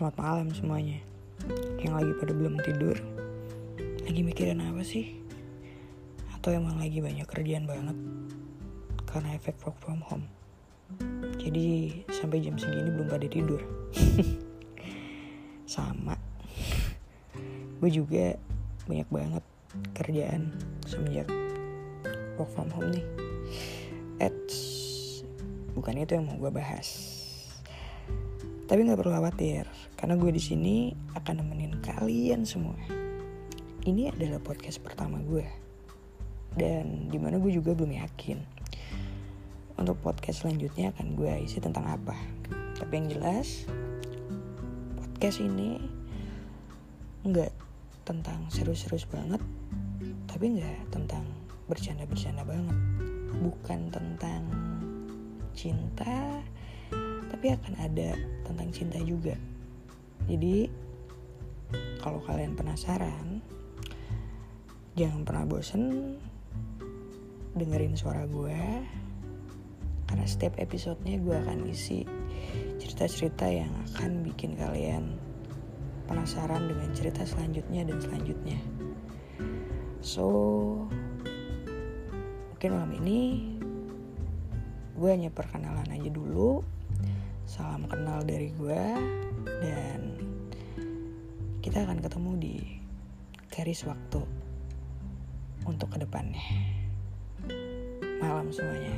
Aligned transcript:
Malam 0.00 0.48
semuanya. 0.48 0.96
Yang 1.76 1.92
lagi 1.92 2.12
pada 2.16 2.32
belum 2.32 2.56
tidur 2.64 2.96
Lagi 4.08 4.20
mikirin 4.24 4.64
apa 4.64 4.80
sih? 4.80 5.20
Atau 6.32 6.56
emang 6.56 6.80
lagi 6.80 7.04
banyak 7.04 7.28
kerjaan 7.28 7.68
banget 7.68 7.92
Karena 9.04 9.36
efek 9.36 9.60
work 9.60 9.76
from 9.76 10.00
home. 10.00 10.24
Jadi 11.36 12.00
sampai 12.08 12.40
jam 12.40 12.56
segini 12.56 12.88
belum 12.96 13.12
pada 13.12 13.28
tidur. 13.28 13.60
Sama. 15.68 16.16
Gue 17.84 17.92
juga 17.92 18.40
banyak 18.88 19.08
banget 19.12 19.44
kerjaan 19.92 20.48
semenjak 20.88 21.28
work 22.40 22.48
from 22.56 22.72
home 22.72 22.88
nih. 22.88 23.04
Eits, 24.16 24.56
bukan 25.76 26.00
itu 26.00 26.16
yang 26.16 26.24
mau 26.24 26.40
gue 26.40 26.48
bahas 26.48 27.19
tapi 28.70 28.86
nggak 28.86 29.02
perlu 29.02 29.10
khawatir, 29.10 29.66
karena 29.98 30.14
gue 30.14 30.30
di 30.30 30.38
sini 30.38 30.94
akan 31.18 31.42
nemenin 31.42 31.82
kalian 31.82 32.46
semua. 32.46 32.78
Ini 33.82 34.14
adalah 34.14 34.38
podcast 34.38 34.78
pertama 34.78 35.18
gue, 35.26 35.42
dan 36.54 37.10
di 37.10 37.18
mana 37.18 37.42
gue 37.42 37.50
juga 37.50 37.74
belum 37.74 37.98
yakin 37.98 38.38
untuk 39.74 39.98
podcast 39.98 40.46
selanjutnya 40.46 40.94
akan 40.94 41.18
gue 41.18 41.32
isi 41.42 41.58
tentang 41.58 41.82
apa. 41.82 42.14
Tapi 42.78 42.92
yang 42.94 43.10
jelas, 43.10 43.66
podcast 44.94 45.42
ini 45.42 45.82
nggak 47.26 47.50
tentang 48.06 48.46
serius-serius 48.54 49.02
banget, 49.10 49.42
tapi 50.30 50.46
nggak 50.46 50.94
tentang 50.94 51.26
bercanda-bercanda 51.66 52.46
banget, 52.46 52.78
bukan 53.42 53.90
tentang 53.90 54.46
cinta 55.58 56.38
tapi 57.30 57.54
akan 57.54 57.74
ada 57.78 58.18
tentang 58.44 58.68
cinta 58.74 58.98
juga. 59.00 59.38
Jadi 60.26 60.66
kalau 62.02 62.18
kalian 62.26 62.58
penasaran, 62.58 63.38
jangan 64.98 65.22
pernah 65.22 65.44
bosen 65.46 66.16
dengerin 67.54 67.94
suara 67.98 68.26
gue 68.26 68.58
karena 70.10 70.26
setiap 70.26 70.58
episodenya 70.58 71.22
gue 71.22 71.36
akan 71.38 71.70
isi 71.70 72.02
cerita-cerita 72.82 73.46
yang 73.46 73.70
akan 73.94 74.26
bikin 74.26 74.58
kalian 74.58 75.14
penasaran 76.10 76.66
dengan 76.66 76.90
cerita 76.90 77.22
selanjutnya 77.22 77.86
dan 77.86 77.98
selanjutnya. 78.02 78.58
So, 80.02 80.26
mungkin 82.50 82.70
malam 82.74 82.92
ini 82.98 83.20
gue 85.00 85.08
hanya 85.08 85.32
perkenalan 85.32 85.88
aja 85.88 86.12
dulu 86.12 86.60
Salam 87.48 87.88
kenal 87.88 88.20
dari 88.20 88.52
gue 88.52 88.82
dan 89.64 90.00
kita 91.64 91.88
akan 91.88 92.04
ketemu 92.04 92.32
di 92.36 92.56
garis 93.48 93.82
waktu 93.88 94.22
untuk 95.66 95.92
ke 95.92 95.98
depannya. 96.00 96.40
Malam 98.22 98.52
semuanya. 98.54 98.94